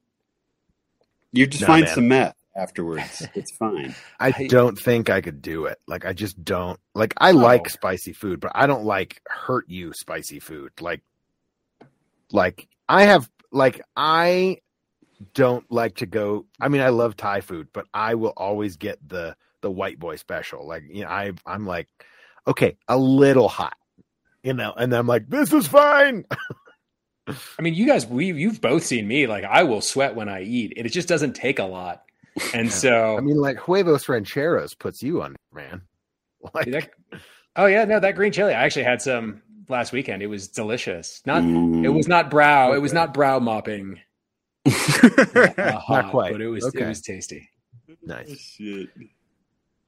[1.33, 1.95] You just Nah, find man.
[1.95, 3.27] some meth afterwards.
[3.35, 3.95] It's fine.
[4.19, 5.79] I I- don't think I could do it.
[5.87, 6.79] Like I just don't.
[6.95, 7.37] Like I oh.
[7.37, 7.69] like Oh.
[7.69, 10.73] spicy food, but I don't like hurt you spicy food.
[10.81, 11.03] Like
[12.33, 14.59] like I have like I
[15.35, 18.99] don't like to go I mean I love Thai food, but I will always get
[19.07, 20.67] the the white boy special.
[20.67, 21.89] Like you know I I'm like
[22.47, 23.77] okay, a little hot.
[24.43, 26.25] You know, and I'm like this is fine.
[27.29, 29.27] I mean, you guys, we you've both seen me.
[29.27, 32.03] Like, I will sweat when I eat, and it just doesn't take a lot.
[32.55, 35.83] And so, I mean, like huevos rancheros puts you on, man.
[36.55, 36.91] Like, that-
[37.57, 38.55] oh yeah, no, that green chili.
[38.55, 40.23] I actually had some last weekend.
[40.23, 41.21] It was delicious.
[41.27, 42.73] Not, it was not brow.
[42.73, 43.99] It was not brow mopping.
[44.67, 44.71] uh,
[45.73, 46.31] hot, quite.
[46.33, 46.83] but it was Okay.
[46.85, 47.49] it was tasty.
[48.03, 48.39] nice.
[48.39, 48.91] Shit.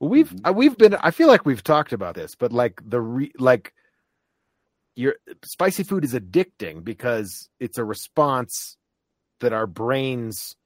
[0.00, 0.94] Well, we've uh, we've been.
[0.96, 3.72] I feel like we've talked about this, but like the re, like
[4.96, 8.76] your spicy food is addicting because it's a response
[9.40, 10.56] that our brains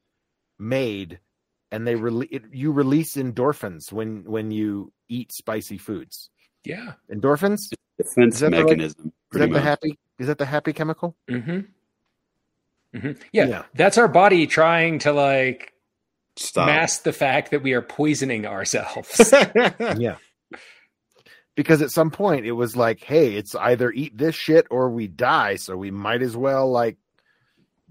[0.58, 1.18] made,
[1.72, 6.30] and they rele- it, you release endorphins when when you eat spicy foods.
[6.64, 6.92] Yeah.
[7.12, 9.04] Endorphins is Defense that the right- mechanism.
[9.32, 9.98] that pretty the happy?
[10.20, 11.16] Is that the happy chemical?
[11.28, 11.60] Mm-hmm.
[13.00, 13.62] hmm Yeah, Yeah.
[13.74, 15.72] that's our body trying to like
[16.36, 16.66] Stop.
[16.66, 19.32] mask the fact that we are poisoning ourselves.
[19.98, 20.16] yeah.
[21.54, 25.06] Because at some point it was like, hey, it's either eat this shit or we
[25.06, 26.96] die, so we might as well like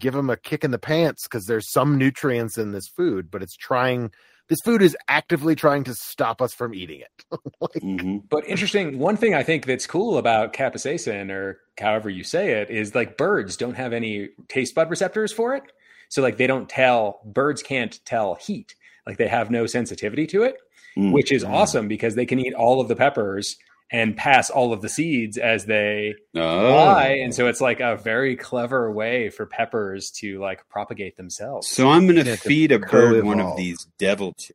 [0.02, 3.42] give them a kick in the pants because there's some nutrients in this food, but
[3.42, 4.12] it's trying.
[4.50, 7.26] This food is actively trying to stop us from eating it.
[7.62, 8.24] Like, Mhm.
[8.30, 12.70] But interesting, one thing I think that's cool about capsaicin, or however you say it,
[12.70, 15.64] is like birds don't have any taste bud receptors for it.
[16.10, 18.76] So like they don't tell birds can't tell heat.
[19.08, 20.58] Like they have no sensitivity to it,
[20.98, 21.14] Mm.
[21.14, 23.56] which is awesome because they can eat all of the peppers
[23.92, 26.40] and pass all of the seeds as they Oh.
[26.70, 27.20] fly.
[27.22, 31.68] And so it's like a very clever way for peppers to like propagate themselves.
[31.68, 34.34] So I'm going to feed a bird one of these devil.
[34.40, 34.54] Ch-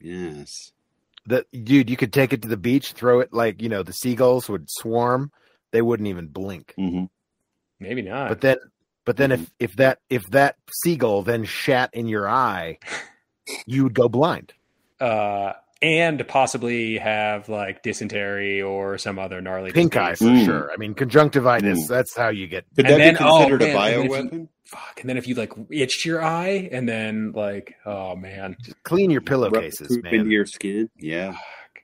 [0.00, 0.72] yes.
[1.26, 3.92] that dude, you could take it to the beach, throw it like you know the
[3.92, 5.30] seagulls would swarm,
[5.70, 6.74] they wouldn't even blink.
[6.76, 7.04] hmm
[7.78, 8.28] Maybe not.
[8.28, 8.56] But then,
[9.06, 12.78] but then if if that if that seagull then shat in your eye,
[13.66, 14.52] you would go blind.
[15.00, 20.44] uh, and possibly have like dysentery or some other gnarly Pink eye for Mm.
[20.44, 20.70] sure.
[20.72, 21.84] I mean, conjunctivitis.
[21.84, 21.88] Mm.
[21.88, 22.64] That's how you get.
[22.76, 24.48] Could And that then- be oh, considered man, a and then if you- bioweapon?
[24.64, 25.00] Fuck.
[25.00, 29.20] And then if you like itched your eye, and then like, oh man, Clean your
[29.20, 30.14] pillowcases, poop man.
[30.14, 30.88] into your skin.
[30.96, 31.32] Yeah.
[31.32, 31.82] Fuck.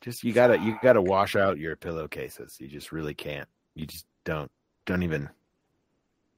[0.00, 2.56] Just you gotta you gotta wash out your pillowcases.
[2.58, 3.48] You just really can't.
[3.76, 4.50] You just don't
[4.86, 5.28] don't even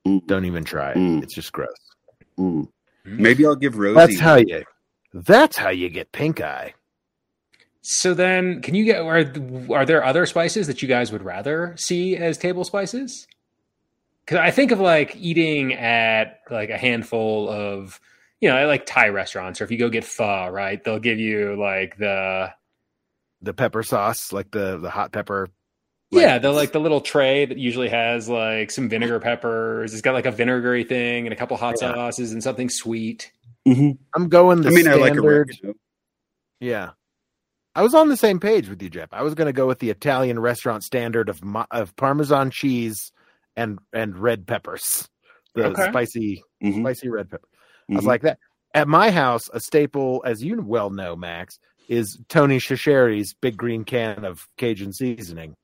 [0.06, 0.26] Mm.
[0.26, 0.96] don't even try it.
[0.98, 1.22] Mm.
[1.22, 1.70] It's just gross.
[2.38, 2.68] Mm.
[3.06, 3.18] Mm.
[3.18, 3.94] Maybe I'll give Rosie.
[3.94, 4.64] That's how you.
[5.12, 6.74] That's how you get pink eye.
[7.82, 9.24] So then, can you get are
[9.74, 13.26] are there other spices that you guys would rather see as table spices?
[14.24, 18.00] Because I think of like eating at like a handful of
[18.40, 20.82] you know like Thai restaurants, or if you go get pho, right?
[20.82, 22.52] They'll give you like the
[23.40, 25.48] The pepper sauce, like the the hot pepper.
[26.12, 29.92] like, yeah, the like the little tray that usually has like some vinegar peppers.
[29.92, 31.92] It's got like a vinegary thing and a couple hot Yeah.
[31.94, 33.32] sauces and something sweet.
[33.66, 33.98] Mhm.
[34.14, 35.24] I'm going the I mean, I like standard.
[35.24, 35.74] oregano.
[36.60, 36.90] Yeah.
[37.74, 39.08] I was on the same page with you, Jeff.
[39.12, 43.12] I was going to go with the Italian restaurant standard of of Parmesan cheese
[43.56, 45.08] and and red peppers,
[45.54, 45.88] the Okay.
[45.88, 46.80] spicy Mhm.
[46.80, 47.48] spicy red pepper.
[47.90, 48.08] I was Mhm.
[48.08, 48.38] like that.
[48.74, 53.84] At my house, a staple, as you well know, Max, is Tony Chachere's big green
[53.84, 55.56] can of Cajun seasoning.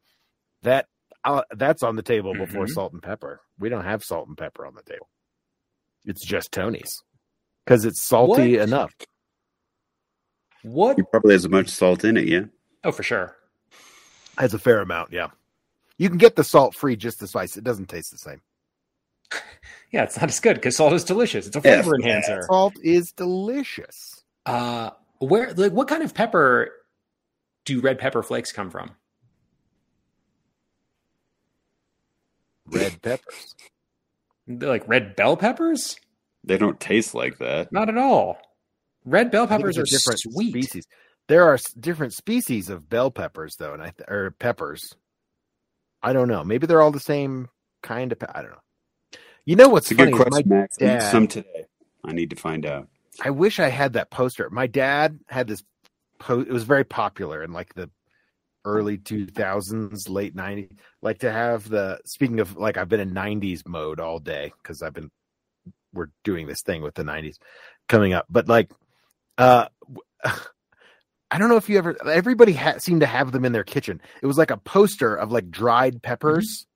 [0.63, 0.87] That
[1.25, 2.71] uh, that's on the table before Mhm.
[2.71, 3.41] salt and pepper.
[3.59, 5.09] We don't have salt and pepper on the table.
[6.05, 7.03] It's just Tony's
[7.69, 8.63] because it's salty What?
[8.67, 8.95] enough.
[10.63, 10.99] What?
[10.99, 12.27] It probably has a bunch of salt in it.
[12.27, 12.45] Yeah.
[12.83, 13.37] Oh, for sure.
[14.39, 15.29] Has a fair amount, yeah.
[15.99, 17.59] You can get the salt free just the spice.
[17.59, 18.41] It doesn't taste the same.
[19.91, 21.47] Yeah, it's not as good because salt is delicious.
[21.47, 21.81] It's a Yeah.
[21.81, 22.43] flavor enhancer.
[22.43, 24.23] Salt is delicious.
[24.45, 26.71] Uh, where like what kind of pepper
[27.65, 28.91] do red pepper flakes come from?
[32.67, 33.55] Red peppers.
[34.47, 35.97] They're like red bell peppers?
[36.45, 37.73] They don't taste like that.
[37.73, 38.39] Not at all.
[39.05, 40.51] Red bell peppers are different sweet.
[40.51, 40.87] species.
[41.29, 44.95] There are different species of bell peppers, though, and I th- or peppers.
[46.03, 46.45] I don't know.
[46.45, 47.49] Maybe they're all the same
[47.83, 48.19] kind of.
[48.19, 49.19] Pe- I don't know.
[49.45, 50.13] You know what's It's a funny?
[50.13, 50.77] good question, My, Max.
[50.81, 51.65] I need dad- some today.
[52.05, 52.89] I need to find out.
[53.23, 54.49] I wish I had that poster.
[54.51, 55.63] My dad had this.
[56.19, 57.91] Po- it was very popular in like the
[58.65, 60.71] early 2000s, late 90s.
[61.03, 61.99] Like to have the.
[62.05, 65.11] Speaking of like, I've been in 90s mode all day because I've been.
[65.93, 67.37] We're doing this thing with the 90s
[67.89, 68.71] coming up, but like,
[69.39, 69.67] uh,
[71.31, 71.97] I don't know if you ever.
[72.09, 74.01] Everybody ha- seemed to have them in their kitchen.
[74.23, 76.67] It was like a poster of like dried peppers.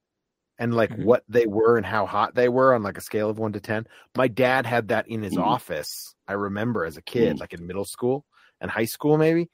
[0.59, 1.05] And like Mhm.
[1.05, 3.61] what they were and how hot they were on like a scale of one to
[3.61, 3.87] ten.
[4.15, 5.43] My dad had that in his Mm.
[5.43, 6.15] office.
[6.29, 7.41] I remember as a kid, Mm.
[7.41, 8.27] like in middle school
[8.61, 9.49] and high school, maybe.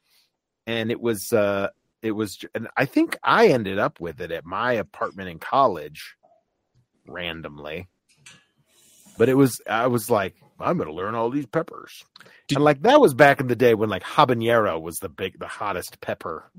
[0.66, 1.68] And it was, uh,
[2.02, 6.16] it was, and I think I ended up with it at my apartment in college
[7.06, 7.88] randomly.
[9.18, 11.92] But it was, I was like, I'm going to learn all these peppers.
[12.54, 15.46] and like that was back in the day when like habanero was the big, the
[15.48, 16.50] hottest pepper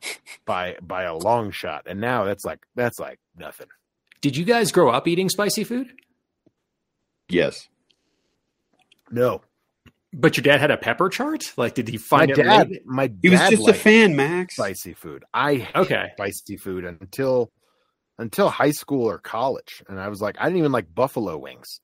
[0.46, 1.84] by by a long shot.
[1.86, 3.68] And now that's like that's like nothing.
[4.20, 5.92] Did you guys grow up eating spicy food?
[7.28, 7.68] Yes.
[9.10, 9.42] No,
[10.12, 11.52] But your dad had a pepper chart?
[11.56, 12.68] Like, did he my find it dad.
[12.70, 12.86] late?
[12.86, 14.54] My He was dad just a fan, Max.
[14.54, 15.24] spicy food.
[15.34, 16.06] I Okay.
[16.16, 17.50] spicy food until
[18.18, 21.80] until high school or college, and I was like, I didn't even like buffalo wings,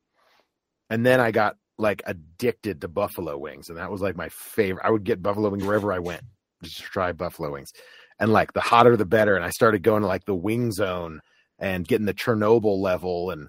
[0.90, 4.84] and then I got like addicted to buffalo wings, and that was like my favorite.
[4.84, 6.22] I would get buffalo wings wherever I went,
[6.62, 7.72] just to try buffalo wings,
[8.18, 9.36] and like the hotter the better.
[9.36, 11.20] And I started going to like the wing zone
[11.58, 13.48] and getting the Chernobyl level and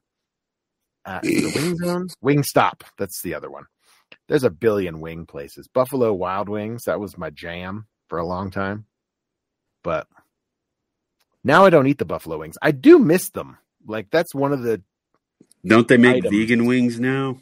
[1.05, 2.83] uh, the wing zone, wing stop.
[2.97, 3.65] That's the other one.
[4.27, 5.67] There's a billion wing places.
[5.67, 8.85] Buffalo Wild Wings, that was my jam for a long time.
[9.83, 10.07] But
[11.43, 12.57] now I don't eat the buffalo wings.
[12.61, 13.57] I do miss them.
[13.85, 14.83] Like that's one of the
[15.65, 16.35] Don't they make Items.
[16.35, 17.37] vegan wings now?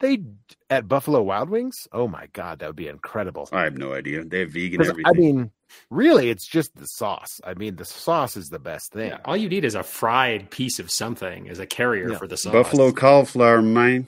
[0.00, 0.22] they
[0.70, 1.88] at Buffalo Wild Wings.
[1.90, 3.48] Oh my god, that would be incredible.
[3.52, 4.24] I have no idea.
[4.24, 5.04] They have vegan everything.
[5.06, 5.50] I mean,
[5.90, 7.40] really, it's just the sauce.
[7.42, 9.08] I mean, the sauce is the best thing.
[9.08, 12.18] Yeah, all you need is a fried piece of something as a carrier Yeah.
[12.18, 12.52] for the sauce.
[12.52, 14.06] Buffalo cauliflower, man.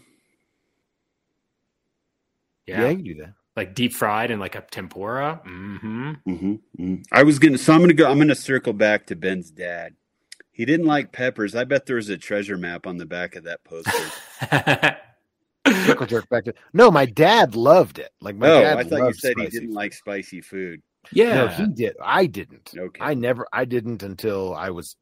[2.67, 2.83] yeah.
[2.83, 3.35] Yeah, you can do that.
[3.57, 5.41] like deep fried and like a tempura.
[5.45, 7.59] hmm hmm hmm I was gonna.
[7.59, 8.09] So I'm gonna go.
[8.09, 9.97] I'm gonna circle back to Ben's dad.
[10.53, 11.55] He didn't like peppers.
[11.55, 14.97] I bet there was a treasure map on the back of that poster.
[15.87, 16.91] Circle jerk back to no.
[16.91, 18.11] My dad loved it.
[18.21, 18.79] Like my oh, dad.
[18.79, 19.75] I thought you said he didn't food.
[19.75, 20.83] like spicy food.
[21.13, 21.97] yeah, No, he did.
[22.03, 22.73] I didn't.
[22.77, 23.01] Okay.
[23.01, 23.47] I never.
[23.53, 24.97] I didn't until I was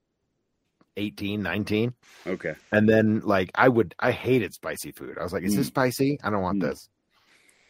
[0.97, 1.95] 18, 19.
[2.27, 2.55] Okay.
[2.73, 5.17] And then like I would I hated spicy food.
[5.19, 5.71] I was like, is this Mm.
[5.71, 6.19] spicy?
[6.23, 6.69] I don't want Mm.
[6.71, 6.89] this.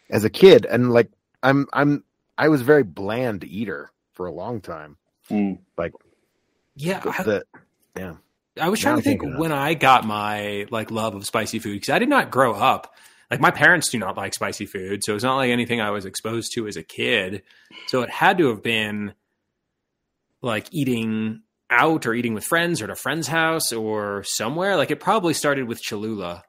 [0.09, 1.09] As a kid, and like
[1.43, 2.03] I'm I'm
[2.37, 4.97] I was a very bland eater for a long time.
[5.29, 5.59] Mm.
[6.75, 6.99] yeah.
[7.01, 7.45] The, I- the-
[8.59, 11.73] I was trying I'm to think when I got my like love of spicy food
[11.73, 12.93] because I did not grow up
[13.29, 16.05] like my parents do not like spicy food, so it's not like anything I was
[16.05, 17.43] exposed to as a kid.
[17.87, 19.13] So it had to have been
[20.41, 24.75] like eating out or eating with friends or at a friend's house or somewhere.
[24.77, 26.43] Like it probably started with Cholula.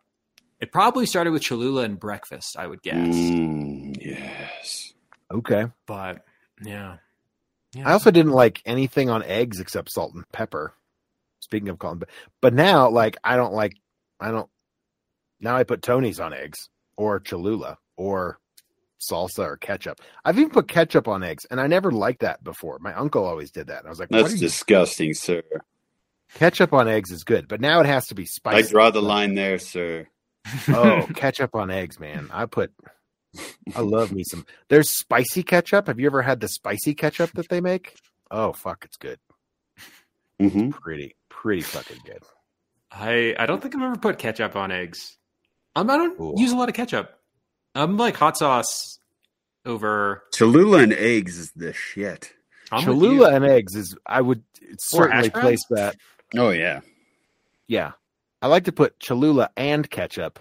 [0.59, 2.97] It probably started with Cholula and breakfast, I would guess.
[2.97, 4.95] Mm, yes.
[5.31, 5.67] okay.
[5.87, 6.25] But
[6.63, 6.97] yeah.
[7.75, 7.89] yeah.
[7.89, 10.75] I also didn't like anything on eggs except salt and pepper.
[11.51, 12.09] Speaking of calling, but
[12.41, 13.75] but now like I don't like
[14.21, 14.49] I don't
[15.41, 18.39] now I put Tony's on eggs or Cholula or
[19.01, 20.01] salsa or ketchup.
[20.25, 22.79] I've even put ketchup on eggs, and I never liked that before.
[22.81, 23.85] My uncle always did that.
[23.85, 25.43] I was like, That's disgusting, sir.
[26.35, 28.69] ketchup on eggs is good, but now it has to be spicy.
[28.69, 30.07] I draw the line there, sir.
[30.69, 32.29] oh, ketchup on eggs, man.
[32.33, 32.73] I put
[33.75, 34.47] I love me some.
[34.69, 35.89] There's spicy ketchup.
[35.89, 37.97] Have you ever had the spicy ketchup that they make?
[38.31, 39.19] Oh fuck, it's good.
[40.39, 42.23] hmm Pretty, pretty fucking good.
[42.93, 45.17] I I don't think I've ever put ketchup on eggs.
[45.75, 46.35] Um, I don't Ooh.
[46.37, 47.19] use a lot of ketchup.
[47.75, 48.99] I'm like hot sauce
[49.65, 52.33] over Cholula and eggs is the shit.
[52.73, 54.43] I'm Cholula and eggs is I would
[54.79, 55.97] certainly place that.
[56.37, 56.81] Oh yeah.
[57.69, 57.93] Yeah.
[58.43, 60.39] I like to put Cholula and ketchup.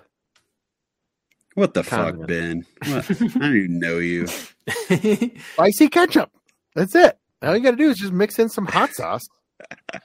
[1.56, 2.28] What the Kind fuck.
[2.28, 2.66] Ben?
[2.86, 3.12] What?
[3.12, 4.28] I don't even know you.
[5.54, 6.32] Spicy ketchup.
[6.76, 7.18] That's it.
[7.42, 9.28] All you got to do is just mix in some hot sauce.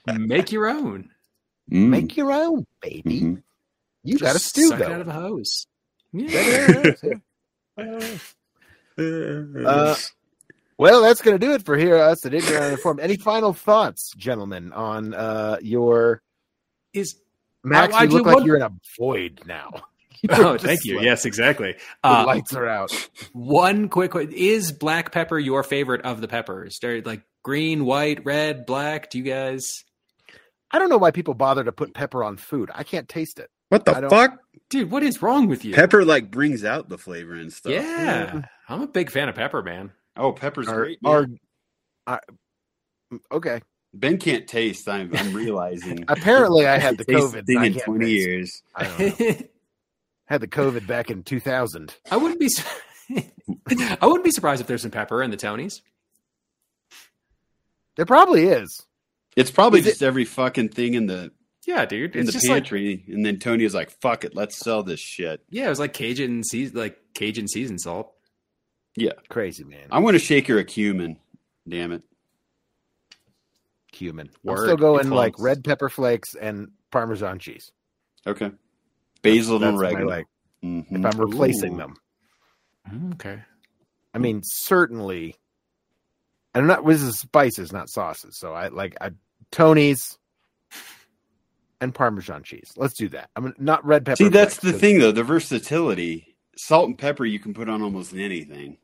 [0.07, 1.11] Make your own.
[1.71, 1.88] Mm.
[1.88, 3.21] Make your own, baby.
[3.21, 3.43] Mhm.
[4.03, 5.12] You got to stew suck it out of though.
[5.12, 5.67] a hose.
[6.12, 6.93] Yeah.
[7.77, 8.19] Yeah.
[8.97, 9.97] Uh,
[10.79, 11.97] well, that's going to do it for here.
[11.97, 13.01] Us at Ignorant Uninformed.
[13.01, 16.23] Any final thoughts, gentlemen, on uh, your
[16.93, 17.17] Is
[17.64, 17.93] Max?
[17.93, 19.73] I- I you look do like one- you're in a void now.
[20.31, 20.96] oh, thank you.
[20.96, 21.72] like- Yes, exactly.
[22.03, 22.92] The Uh, lights are out.
[23.33, 26.79] one quick que- is black pepper your favorite of the peppers?
[26.81, 29.11] They're like green, white, red, black.
[29.11, 29.85] Do you guys?
[30.70, 32.70] I don't know why people bother to put pepper on food.
[32.74, 33.48] I can't taste it.
[33.68, 34.38] What the fuck?
[34.70, 35.74] Dude, what is wrong with you?
[35.74, 37.72] Pepper like brings out the flavor and stuff.
[37.72, 39.92] Yeah, I'm a big fan of pepper, man.
[40.16, 41.03] Oh, pepper's Are, great.
[41.03, 41.12] man.
[41.12, 41.27] are
[43.12, 43.61] I- okay.
[43.92, 44.88] Ben can't taste.
[44.88, 46.05] I'm, I'm realizing.
[46.09, 47.46] Apparently, I had the COVID.
[47.46, 48.27] thing I in 20 taste.
[48.27, 48.62] years.
[48.74, 49.37] I don't know.
[50.26, 51.94] had the COVID back in 2000.
[52.10, 52.48] I wouldn't be.
[54.00, 55.80] I wouldn't be surprised if there's some pepper in the Tonys.
[57.96, 58.87] There probably is.
[59.37, 61.30] It's probably Is it- just every fucking thing in the
[61.66, 62.14] Yeah, dude.
[62.14, 64.83] in It's the just like pantry, and then Tony was like, "Fuck it, let's sell
[64.83, 68.12] this shit." yeah, it was like Cajun season, like Cajun season salt.
[68.96, 69.88] Yeah, crazy man.
[69.90, 71.18] I want a shaker of cumin.
[71.68, 72.02] Damn it!
[73.92, 74.31] Cumin.
[74.48, 77.72] I'm still going It's like red pepper flakes and Parmesan cheese.
[78.27, 78.50] Okay,
[79.25, 80.06] basil That's and my, oregano.
[80.08, 80.27] like
[80.62, 80.87] Mhm.
[80.90, 81.79] if I'm replacing Ooh.
[81.79, 81.94] them.
[83.14, 83.42] Okay.
[84.14, 85.35] I mean, certainly.
[86.54, 86.87] And I'm not.
[86.87, 88.38] This is spices, not sauces.
[88.38, 89.10] So I like I,
[89.50, 90.18] Tony's
[91.81, 92.72] and Parmesan cheese.
[92.77, 93.31] Let's do that.
[93.35, 94.16] I'm not red pepper.
[94.16, 95.12] See, that's the thing, though.
[95.12, 96.37] The versatility.
[96.56, 98.77] Salt and pepper you can put on almost anything.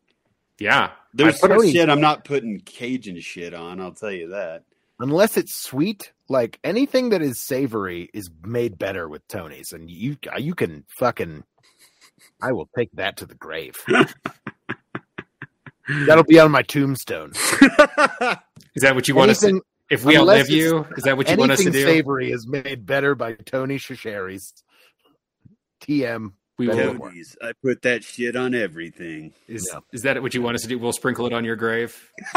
[0.59, 0.91] Yeah.
[1.15, 3.81] There's put some Tony- shit I'm not putting Cajun shit on.
[3.81, 4.65] I'll tell you that.
[4.99, 10.17] Unless it's sweet, like anything that is savory is made better with Tony's, and you
[10.39, 11.45] you can fucking.
[12.41, 13.77] I will take that to the grave.
[16.07, 17.33] That'll be on my tombstone.
[18.75, 19.49] Is that what you want us to?
[19.49, 21.89] Anything, If we unless outlive you, is that what you want us to anything do?
[21.89, 24.53] savory is made better by Tony Chachere's.
[25.83, 26.33] TM.
[26.59, 26.77] we will.
[26.95, 29.33] than I put that shit on everything.
[29.49, 29.81] Is, Yeah.
[29.93, 30.79] is that what you want us to do?
[30.79, 32.13] We'll sprinkle it on your grave.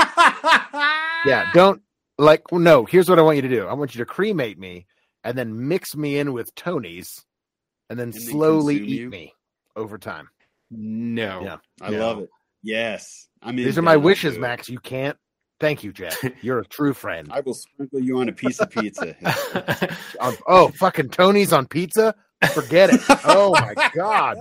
[1.26, 1.82] Yeah, don't
[2.18, 2.51] like.
[2.51, 3.68] No, here's what I want you to do.
[3.68, 4.86] I want you to cremate me
[5.24, 7.26] and then mix me in with Tony's,
[7.89, 9.09] and then And slowly eat you?
[9.09, 9.34] me
[9.76, 10.30] over time.
[10.70, 11.41] No.
[11.43, 11.57] Yeah.
[11.82, 11.97] I No.
[11.99, 12.30] love it.
[12.61, 13.28] Yes.
[13.41, 14.70] I mean, These are my wishes, Max.
[14.70, 15.18] You can't.
[15.59, 16.14] Thank you, Jack.
[16.41, 17.30] You're a true friend.
[17.32, 19.16] I will sprinkle you on a piece of pizza.
[20.47, 22.16] Oh, fucking Tony's on pizza.
[22.53, 23.01] Forget it.
[23.26, 24.38] Oh my god.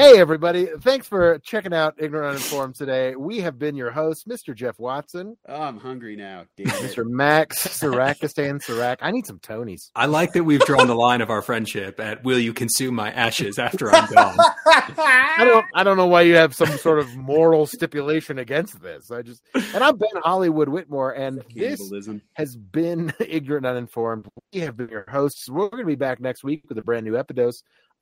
[0.00, 0.66] Hey everybody!
[0.80, 3.14] Thanks for checking out Ignorant Uninformed today.
[3.16, 4.54] We have been your hosts, Mr.
[4.54, 6.46] Jeff Watson, oh, I'm hungry now.
[6.56, 6.68] Damn.
[6.68, 7.04] Mr.
[7.06, 8.96] Max Sarakistan Sarak.
[9.02, 9.90] I need some Tonys.
[9.94, 13.10] I like that we've drawn the line of our friendship at "Will you consume my
[13.10, 17.14] ashes after I'm gone?" I don't I don't know why you have some sort of
[17.14, 19.10] moral stipulation against this.
[19.10, 21.92] I just and I'm Ben Hollywood Whitmore, and this
[22.32, 24.28] has been Ignorant Uninformed.
[24.54, 25.50] We have been your hosts.
[25.50, 27.54] We're going to be back next week with a brand new episode of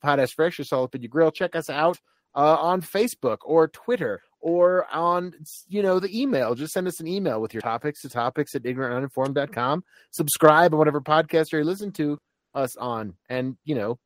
[0.02, 0.58] Hot Ass Fresh,
[1.02, 1.30] your grill.
[1.30, 1.98] Check us out
[2.34, 5.34] uh, on Facebook or Twitter or on,
[5.66, 6.54] you know, the email.
[6.54, 9.84] Just send us an email with your topics to topics at ignorantuninformed.com.
[10.10, 12.18] Subscribe on whatever podcast you're listening to
[12.54, 13.98] us on and, you know,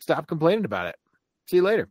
[0.00, 0.96] stop complaining about it.
[1.46, 1.88] See you later.